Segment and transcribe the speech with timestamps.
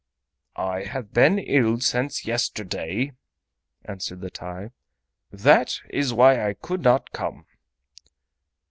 [0.55, 3.11] "I have been ill since yesterday,"
[3.85, 4.71] answered the TAI;
[5.31, 7.45] "that is why I could not come."